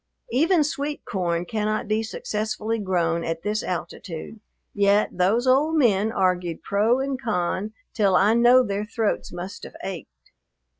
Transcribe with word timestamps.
Even 0.31 0.63
sweet 0.63 1.05
corn 1.05 1.45
cannot 1.45 1.87
be 1.87 2.01
successfully 2.01 2.79
grown 2.79 3.23
at 3.23 3.43
this 3.43 3.61
altitude, 3.61 4.39
yet 4.73 5.09
those 5.15 5.45
old 5.45 5.75
men 5.77 6.11
argued 6.11 6.63
pro 6.63 6.99
and 6.99 7.21
con 7.21 7.73
till 7.93 8.15
I 8.15 8.33
know 8.33 8.63
their 8.63 8.83
throats 8.83 9.31
must 9.31 9.61
have 9.63 9.75
ached. 9.83 10.31